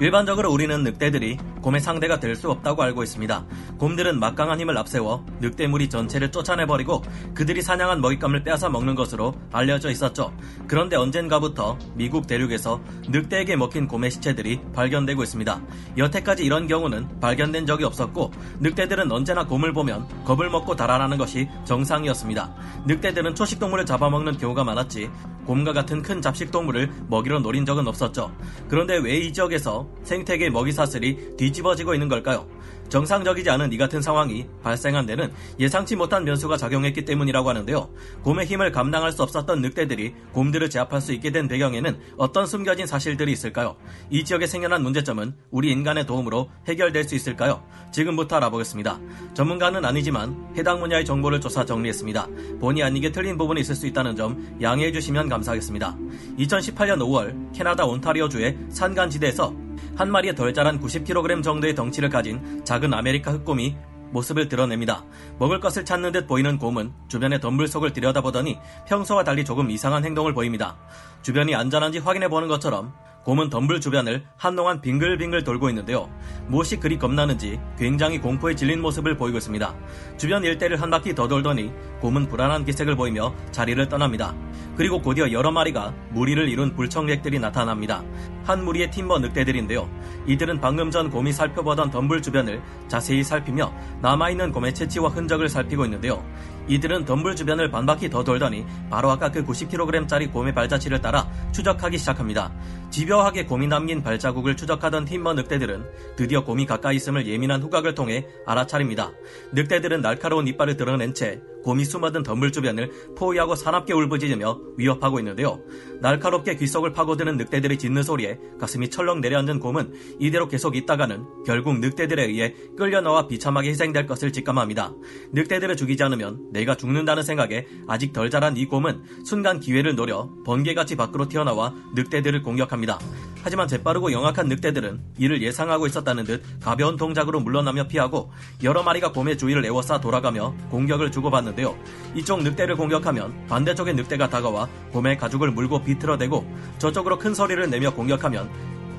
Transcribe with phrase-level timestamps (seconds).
[0.00, 3.46] 일반적으로 우리는 늑대들이 곰의 상대가 될 수 없다고 알고 있습니다.
[3.78, 7.00] 곰들은 막강한 힘을 앞세워 늑대 무리 전체를 쫓아내버리고
[7.32, 10.36] 그들이 사냥한 먹잇감을 빼앗아 먹는 것으로 알려져 있었죠.
[10.66, 15.60] 그런데 언젠가부터 미국 대륙에서 늑대에게 먹힌 곰의 시체들이 발견되고 있습니다.
[15.96, 22.52] 여태까지 이런 경우는 발견된 적이 없었고 늑대들은 언제나 곰을 보면 겁을 먹고 달아나는 것이 정상이었습니다.
[22.86, 25.08] 늑대들은 초식동물을 잡아먹는 경우가 많았지
[25.46, 28.34] 곰과 같은 큰 잡식동물을 먹이로 노린 적은 없었죠.
[28.68, 32.46] 그런데 왜 이 지역에서 생태계 먹이 사슬이 뒤집어지고 있는 걸까요?
[32.88, 37.88] 정상적이지 않은 이 같은 상황이 발생한 데는 예상치 못한 변수가 작용했기 때문이라고 하는데요.
[38.22, 43.32] 곰의 힘을 감당할 수 없었던 늑대들이 곰들을 제압할 수 있게 된 배경에는 어떤 숨겨진 사실들이
[43.32, 43.76] 있을까요?
[44.10, 47.64] 이 지역에 생겨난 문제점은 우리 인간의 도움으로 해결될 수 있을까요?
[47.90, 49.00] 지금부터 알아보겠습니다.
[49.34, 52.28] 전문가는 아니지만 해당 분야의 정보를 조사 정리했습니다.
[52.60, 55.96] 본의 아니게 틀린 부분이 있을 수 있다는 점 양해해 주시면 감사하겠습니다.
[56.38, 59.63] 2018년 5월 캐나다 온타리오주의 산간지대에서
[59.96, 63.76] 한 마리의 덜 자란 90kg 정도의 덩치를 가진 작은 아메리카 흑곰이
[64.10, 65.04] 모습을 드러냅니다.
[65.38, 70.32] 먹을 것을 찾는 듯 보이는 곰은 주변의 덤불 속을 들여다보더니 평소와 달리 조금 이상한 행동을
[70.32, 70.76] 보입니다.
[71.22, 72.94] 주변이 안전한지 확인해 보는 것처럼
[73.24, 76.10] 곰은 덤불 주변을 한동안 빙글빙글 돌고 있는데요.
[76.46, 79.74] 무엇이 그리 겁나는지 굉장히 공포에 질린 모습을 보이고 있습니다.
[80.18, 84.34] 주변 일대를 한 바퀴 더 돌더니 곰은 불안한 기색을 보이며 자리를 떠납니다.
[84.76, 88.04] 그리고 곧이어 여러 마리가 무리를 이룬 불청객들이 나타납니다.
[88.44, 89.88] 한 무리의 팀버 늑대들인데요.
[90.26, 93.72] 이들은 방금 전 곰이 살펴보던 덤불 주변을 자세히 살피며
[94.02, 96.22] 남아있는 곰의 채취와 흔적을 살피고 있는데요.
[96.68, 102.52] 이들은 덤불 주변을 반바퀴 더 돌더니 바로 아까 그 90kg짜리 곰의 발자취를 따라 추적하기 시작합니다.
[102.90, 105.84] 집요하게 곰이 남긴 발자국을 추적하던 팀버 늑대들은
[106.16, 109.12] 드디어 곰이 가까이 있음을 예민한 후각을 통해 알아차립니다.
[109.52, 115.60] 늑대들은 날카로운 이빨을 드러낸 채 곰이 숨어든 덤불 주변을 포위하고 사납게 울부짖으며 위협하고 있는데요.
[116.00, 122.24] 날카롭게 귓속을 파고드는 늑대들의 짖는 소리에 가슴이 철렁 내려앉은 곰은 이대로 계속 있다가는 결국 늑대들에
[122.26, 124.92] 의해 끌려 나와 비참하게 희생될 것을 직감합니다.
[125.32, 130.96] 늑대들을 죽이지 않으면 내가 죽는다는 생각에 아직 덜 자란 이 곰은 순간 기회를 노려 번개같이
[130.96, 132.98] 밖으로 튀어나와 늑대들을 공격합니다.
[133.42, 138.32] 하지만 재빠르고 영악한 늑대들은 이를 예상하고 있었다는 듯 가벼운 동작으로 물러나며 피하고
[138.62, 141.76] 여러 마리가 곰의 주위를 에워싸 돌아가며 공격을 주고받는 데요.
[142.14, 146.46] 이쪽 늑대를 공격하면 반대쪽의 늑대가 다가와 곰의 가죽을 물고 비틀어대고
[146.78, 148.48] 저쪽으로 큰 소리를 내며 공격하면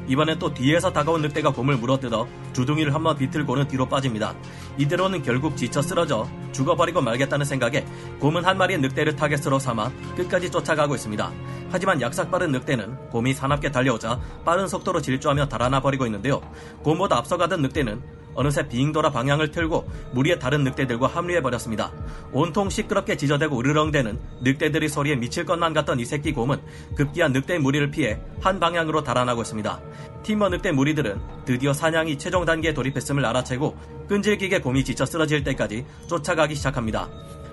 [0.07, 4.35] 이번엔 또 뒤에서 다가온 늑대가 곰을 물어뜯어 주둥이를 한 번 비틀고는 뒤로 빠집니다.
[4.77, 7.83] 이대로는 결국 지쳐 쓰러져 죽어버리고 말겠다는 생각에
[8.19, 11.31] 곰은 한 마리의 늑대를 타겟으로 삼아 끝까지 쫓아가고 있습니다.
[11.71, 16.39] 하지만 약삭 빠른 늑대는 곰이 사납게 달려오자 빠른 속도로 질주하며 달아나 버리고 있는데요.
[16.83, 17.99] 곰보다 앞서가던 늑대는
[18.35, 21.91] 어느새 빙 돌아 방향을 틀고 무리의 다른 늑대들과 합류해버렸습니다.
[22.31, 26.61] 온통 시끄럽게 지저대고 으르렁대는 늑대들의 소리에 미칠 것만 같던 이 새끼 곰은
[26.95, 29.79] 급기야 늑대 무리를 피해 한 방향으로 달아나고 있습니다.
[30.23, 33.75] 팀버 늑대 무리들은 드디어 사냥이 최종 단계에 돌입했음을 알아채고
[34.07, 37.09] 끈질기게 곰이 지쳐 쓰러질 때까지 쫓아가기 시작합니다.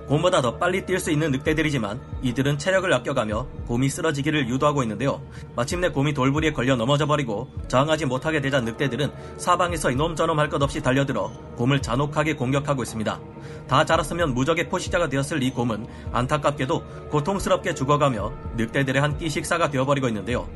[0.08, 5.22] 곰보다 더 빨리 뛸 수 있는 늑대들이지만 이들은 체력을 아껴가며 곰이 쓰러지기를 유도하고 있는데요.
[5.56, 10.62] 마침내 곰이 돌부리에 걸려 넘어져 버리고 저항하지 못하게 되자 늑대들은 사방에서 이놈 저놈 할 것
[10.62, 13.20] 없이 달려들어 곰을 잔혹하게 공격하고 있습니다.
[13.68, 20.08] 다 자랐으면 무적의 포식자가 되었을 이 곰은 안타깝게도 고통스럽게 죽어가며 늑대들의 한 끼 식사가 되어버리고
[20.08, 20.48] 있는데요.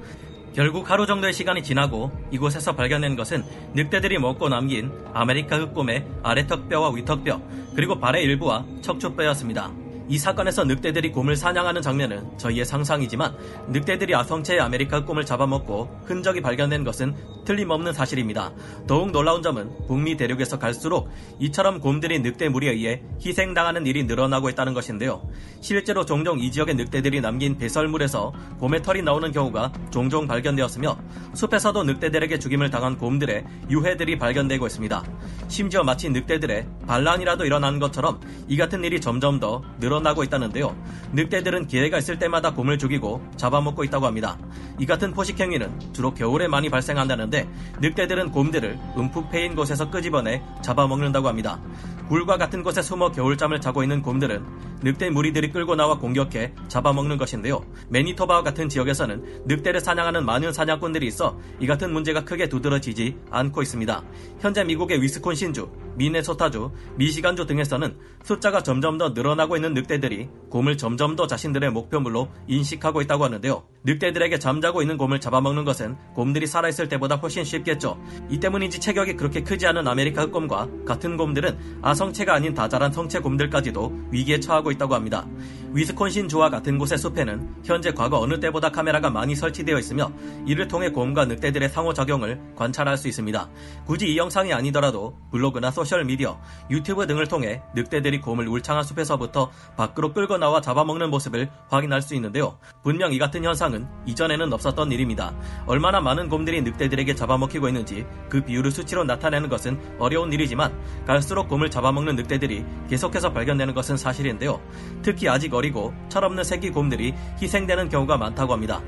[0.56, 3.44] 결국 하루 정도의 시간이 지나고 이곳에서 발견된 것은
[3.75, 7.43] 늑대들이 먹고 남긴 아메리카 흑곰의 아래턱뼈와 위턱뼈
[7.75, 9.86] 그리고 발의 일부와 척추뼈였습니다.
[10.09, 13.37] 이 사건에서 늑대들이 곰을 사냥하는 장면은 저희의 상상이지만
[13.69, 18.53] 늑대들이 아성체의 아메리카 곰을 잡아먹고 흔적이 발견된 것은 틀림없는 사실입니다.
[18.87, 21.09] 더욱 놀라운 점은 북미 대륙에서 갈수록
[21.41, 25.28] 이처럼 곰들이 늑대 무리에 의해 희생당하는 일이 늘어나고 있다는 것인데요.
[25.61, 30.99] 실제로 종종 이 지역의 늑대들이 남긴 배설물에서 곰의 털이 나오는 경우가 종종 발견되었으며
[31.34, 35.05] 숲에서도 늑대들에게 죽임을 당한 곰들의 유해들이 발견되고 있습니다.
[35.49, 40.77] 심지어 마치 늑대들의 반란이라도 일어난 것처럼 이 같은 일이 점점 더 늘어 늘어나고 있다는데요.
[41.12, 44.39] 늑대들은 기회가 있을 때마다 곰을 죽이고 잡아먹고 있다고 합니다.
[44.78, 47.48] 이 같은 포식 행위는 주로 겨울에 많이 발생한다는데
[47.81, 51.60] 늑대들은 곰들을 움푹 패인 곳에서 끄집어내 잡아먹는다고 합니다.
[52.09, 54.45] 굴과 같은 곳에 숨어 겨울잠을 자고 있는 곰들은
[54.83, 57.65] 늑대 무리들이 끌고 나와 공격해 잡아먹는 것인데요.
[57.89, 64.03] 매니토바와 같은 지역에서는 늑대를 사냥하는 많은 사냥꾼들이 있어 이 같은 문제가 크게 두드러지지 않고 있습니다.
[64.41, 71.27] 현재 미국의 위스콘신주, 미네소타주, 미시간주 등에서는 숫자가 점점 더 늘어나고 있는 늑대들이 곰을 점점 더
[71.27, 73.63] 자신들의 목표물로 인식하고 있다고 하는데요.
[73.86, 77.97] 늑대들에게 잠자고 있는 곰을 잡아먹는 것은 곰들이 살아있을 때보다 훨씬 쉽겠죠.
[78.28, 84.09] 이 때문인지 체격이 그렇게 크지 않은 아메리카 흑곰과 같은 곰들은 아성체가 아닌 다자란 성체 곰들까지도
[84.10, 85.24] 위기에 처하고 있다고 합니다.
[85.72, 90.10] 위스콘신 주와 같은 곳의 숲에는 현재 과거 어느 때보다 카메라가 많이 설치되어 있으며
[90.47, 93.48] 이를 통해 곰과 늑대들의 상호작용을 관찰할 수 있습니다.
[93.84, 96.41] 굳이 이 영상이 아니더라도 블로그나 소셜미디어,
[96.71, 102.59] 유튜브 등을 통해 늑대들이 곰을 울창한 숲에서부터 밖으로 끌고 나와 잡아먹는 모습을 확인할 수 있는데요.
[102.83, 103.76] 분명 이 같은 현상은
[104.07, 105.34] 이전에는 없었던 일입니다.
[105.67, 110.73] 얼마나 많은 곰들이 늑대들에게 잡아먹히고 있는지 그 비율을 수치로 나타내는 것은 어려운 일이지만
[111.07, 114.61] 갈수록 곰을 잡아먹는 늑대들이 계속해서 발견되는 것은 사실인데요.
[115.03, 118.81] 특히 아직 어리고 철없는 새끼 곰들이 희생되는 경우가 많다고 합니다.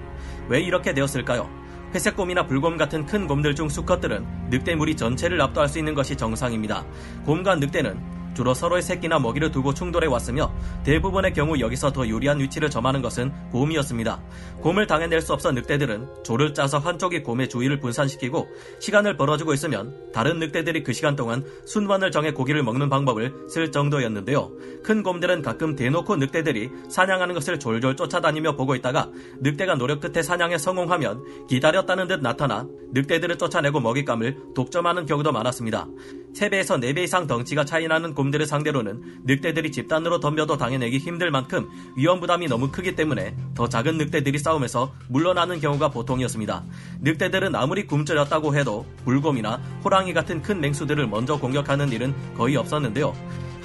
[0.48, 1.48] 왜 이렇게 되었을까요?
[1.94, 6.84] 회색곰이나 불곰 같은 큰 곰들 중 수컷들은 늑대 무리 전체를 압도할 수 있는 것이 정상입니다.
[7.24, 10.52] 곰과 늑대는 주로 서로의 새끼나 먹이를 두고 충돌해 왔으며
[10.84, 14.20] 대부분의 경우 여기서 더 유리한 위치를 점하는 것은 곰이었습니다.
[14.60, 18.48] 곰을 당해낼 수 없어 늑대들은 조를 짜서 한쪽이 곰의 주위를 분산시키고
[18.80, 24.50] 시간을 벌어주고 있으면 다른 늑대들이 그 시간 동안 순번을 정해 고기를 먹는 방법을 쓸 정도였는데요.
[24.82, 29.10] 큰 곰들은 가끔 대놓고 늑대들이 사냥하는 것을 졸졸 쫓아다니며 보고 있다가
[29.40, 35.86] 늑대가 노력 끝에 사냥에 성공하면 기다렸다는 듯 나타나 늑대들을 쫓아내고 먹잇감을 독점하는 경우도 많았습니다.
[36.34, 42.46] 3배에서 4배 이상 덩치가 차이나는 곰들을 상대로는 늑대들이 집단으로 덤벼도 당해내기 힘들 만큼 위험 부담이
[42.46, 46.64] 너무 크기 때문에 더 작은 늑대들이 싸움에서 물러나는 경우가 보통이었습니다.
[47.00, 53.14] 늑대들은 아무리 굶주렸다고 해도 물곰이나 호랑이 같은 큰 맹수들을 먼저 공격하는 일은 거의 없었는데요.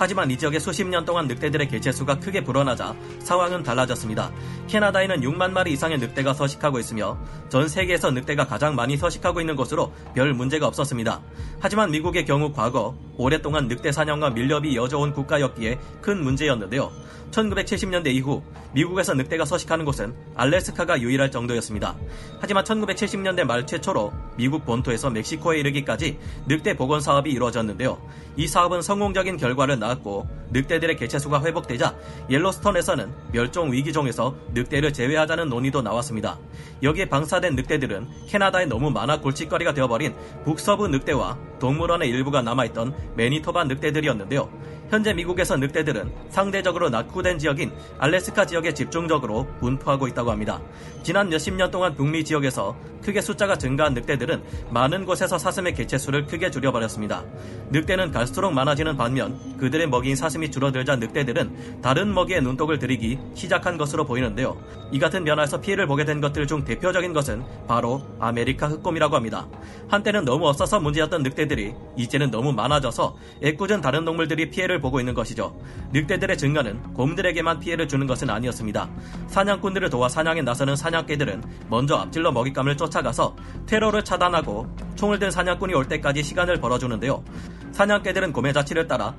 [0.03, 4.33] 하지만 이 지역에 수십 년 동안 늑대들의 개체수가 크게 불어나자 상황은 달라졌습니다.
[4.67, 7.17] 캐나다에는 6만 마리 이상의 늑대가 서식하고 있으며
[7.47, 11.21] 전 세계에서 늑대가 가장 많이 서식하고 있는 곳으로 별 문제가 없었습니다.
[11.61, 16.91] 하지만 미국의 경우 과거 오랫동안 늑대 사냥과 밀렵이 이어져 온 국가였기에 큰 문제였는데요.
[17.31, 18.43] 1970년대 이후
[18.73, 21.95] 미국에서 늑대가 서식하는 곳은 알래스카가 유일할 정도였습니다.
[22.39, 27.99] 하지만 1970년대 말 최초로 미국 본토에서 멕시코에 이르기까지 늑대 복원 사업이 이루어졌는데요.
[28.37, 31.95] 이 사업은 성공적인 결과를 낳았고 늑대들의 개체수가 회복되자
[32.29, 36.39] 옐로스톤에서는 멸종 위기종에서 늑대를 제외하자는 논의도 나왔습니다.
[36.81, 40.15] 여기에 방사된 늑대들은 캐나다에 너무 많아 골칫거리가 되어버린
[40.45, 44.49] 북서부 늑대와 동물원의 일부가 남아있던 매니토바 늑대들이었는데요.
[44.93, 50.61] 현재 미국에서 늑대들은 상대적으로 낙후된 지역인 알래스카 지역에 집중적으로 분포하고 있다고 합니다.
[51.01, 56.51] 지난 몇십 년 동안 북미 지역에서 크게 숫자가 증가한 늑대들은 많은 곳에서 사슴의 개체수를 크게
[56.51, 57.23] 줄여버렸습니다.
[57.71, 64.05] 늑대는 갈수록 많아지는 반면 그들의 먹이인 사슴이 줄어들자 늑대들은 다른 먹이에 눈독을 들이기 시작한 것으로
[64.05, 64.55] 보이는데요.
[64.91, 69.47] 이 같은 변화에서 피해를 보게 된 것들 중 대표적인 것은 바로 아메리카 흑곰이라고 합니다.
[69.89, 75.59] 한때는 너무 없어서 문제였던 늑대들이 이제는 너무 많아져서 애꿎은 다른 동물들이 피해를 보고 있는 것이죠.
[75.91, 78.87] 늑대들의 증가는 곰들에게만 피해를 주는 것은 아니었습니다.
[79.27, 83.35] 사냥꾼들을 도와 사냥에 나서는 사냥개들은 먼저 앞질러 먹잇감을 쫓아가서
[83.65, 87.23] 테러를 차단하고 총을 든 사냥꾼이 올 때까지 시간을 벌어주는데요.
[87.71, 89.15] 사냥개들은 곰의 자취를 따라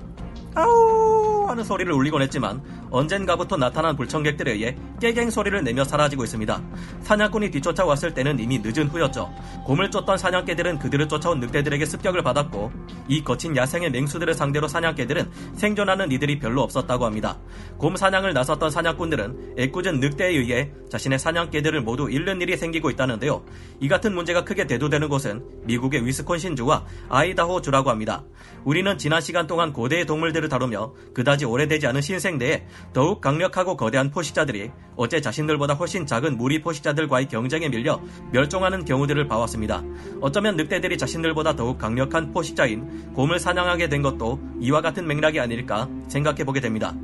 [0.54, 6.62] 아우 하는 소리를 울리곤 했지만 언젠가부터 나타난 불청객들에 의해 깨갱 소리를 내며 사라지고 있습니다.
[7.02, 9.32] 사냥꾼이 뒤쫓아왔을 때는 이미 늦은 후였죠.
[9.66, 12.72] 곰을 쫓던 사냥개들은 그들을 쫓아온 늑대들에게 습격을 받았고
[13.08, 17.38] 이 거친 야생의 맹수들을 상대로 사냥개들은 생존하는 이들이 별로 없었다고 합니다.
[17.76, 23.44] 곰 사냥을 나섰던 사냥꾼들은 애꿎은 늑대에 의해 자신의 사냥개들을 모두 잃는 일이 생기고 있다는데요.
[23.80, 28.24] 이 같은 문제가 크게 대두되는 곳은 미국의 위스콘신주와 아이다호주라고 합니다.
[28.64, 34.10] 우리는 지난 시간 동안 고대의 동물들을 다루며 그다 지 오래되지 않은 신생대에 더욱 강력하고 거대한
[34.10, 38.00] 포식자들이 어째 자신들보다 훨씬 작은 무리 포식자들과의 경쟁에 밀려
[38.32, 39.82] 멸종하는 경우들을 봐왔습니다.
[40.20, 46.44] 어쩌면 늑대들이 자신들보다 더욱 강력한 포식자인 곰을 사냥하게 된 것도 이와 같은 맥락이 아닐까 생각해
[46.44, 46.94] 보게 됩니다.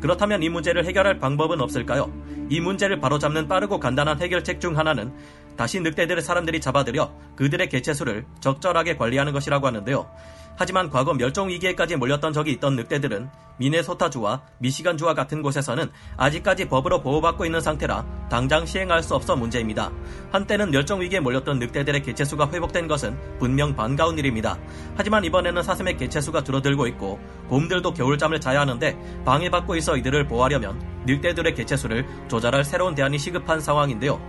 [0.00, 2.12] 그렇다면 이 문제를 해결할 방법은 없을까요?
[2.50, 5.12] 이 문제를 바로잡는 빠르고 간단한 해결책 중 하나는
[5.56, 10.06] 다시 늑대들을 사람들이 잡아들여 그들의 개체수를 적절하게 관리하는 것이라고 하는데요.
[10.56, 17.44] 하지만 과거 멸종 위기에까지 몰렸던 적이 있던 늑대들은 미네소타주와 미시간주와 같은 곳에서는 아직까지 법으로 보호받고
[17.44, 19.92] 있는 상태라 당장 시행할 수 없어 문제입니다.
[20.32, 24.58] 한때는 멸종 위기에 몰렸던 늑대들의 개체수가 회복된 것은 분명 반가운 일입니다.
[24.96, 31.54] 하지만 이번에는 사슴의 개체수가 줄어들고 있고 곰들도 겨울잠을 자야 하는데 방해받고 있어 이들을 보호하려면 늑대들의
[31.54, 34.20] 개체수를 조절할 새로운 대안이 시급한 상황인데요.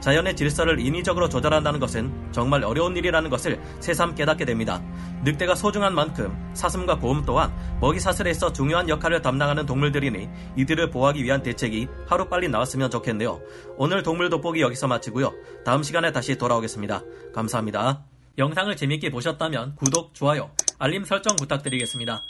[0.00, 4.82] 자연의 질서를 인위적으로 조절한다는 것은 정말 어려운 일이라는 것을 새삼 깨닫게 됩니다.
[5.24, 11.42] 늑대가 소중한 만큼 사슴과 곰 또한 먹이 사슬에서 중요한 역할을 담당하는 동물들이니 이들을 보호하기 위한
[11.42, 13.40] 대책이 하루빨리 나왔으면 좋겠네요.
[13.76, 15.32] 오늘 동물 돋보기 여기서 마치고요.
[15.64, 17.02] 다음 시간에 다시 돌아오겠습니다.
[17.34, 18.04] 감사합니다.
[18.38, 22.22] 영상을 재밌게 보셨다면 구독, 좋아요, 알림 설정 부탁드리겠습니다.